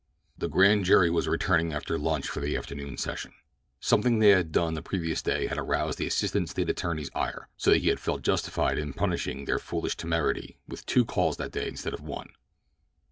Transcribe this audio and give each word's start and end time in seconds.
The 0.35 0.49
grand 0.49 0.85
jury 0.85 1.11
was 1.11 1.27
returning 1.27 1.73
after 1.73 1.95
lunch 1.95 2.27
for 2.27 2.39
the 2.39 2.57
afternoon 2.57 2.97
session. 2.97 3.33
Something 3.79 4.17
they 4.17 4.29
had 4.29 4.51
done 4.51 4.73
the 4.73 4.81
previous 4.81 5.21
day 5.21 5.45
had 5.45 5.59
aroused 5.59 5.99
the 5.99 6.07
assistant 6.07 6.49
State 6.49 6.71
attorney's 6.71 7.11
ire, 7.13 7.49
so 7.55 7.69
that 7.69 7.83
he 7.83 7.89
had 7.89 7.99
felt 7.99 8.23
justified 8.23 8.79
in 8.79 8.93
punishing 8.93 9.45
their 9.45 9.59
foolish 9.59 9.95
temerity 9.95 10.57
with 10.67 10.87
two 10.87 11.05
calls 11.05 11.37
that 11.37 11.51
day 11.51 11.67
instead 11.67 11.93
of 11.93 12.01
one. 12.01 12.29